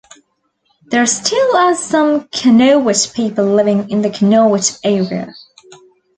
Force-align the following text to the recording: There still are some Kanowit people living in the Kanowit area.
There 0.87 1.05
still 1.05 1.55
are 1.55 1.75
some 1.75 2.21
Kanowit 2.29 3.13
people 3.13 3.45
living 3.45 3.91
in 3.91 4.01
the 4.01 4.09
Kanowit 4.09 4.79
area. 4.83 5.31